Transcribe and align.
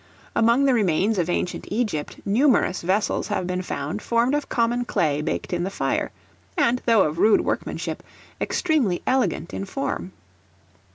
Among 0.35 0.65
the 0.65 0.73
remains 0.73 1.19
of 1.19 1.29
ancient 1.29 1.67
Egypt, 1.69 2.19
numerous 2.25 2.81
vessels 2.81 3.27
have 3.27 3.45
been 3.45 3.61
found 3.61 4.01
formed 4.01 4.33
of 4.33 4.49
common 4.49 4.83
clay 4.83 5.21
baked 5.21 5.53
in 5.53 5.63
the 5.63 5.69
fire; 5.69 6.09
and, 6.57 6.81
though 6.87 7.03
of 7.03 7.19
rude 7.19 7.41
workmanship, 7.41 8.01
extremely 8.41 9.03
elegant 9.05 9.53
in 9.53 9.63
form. 9.65 10.11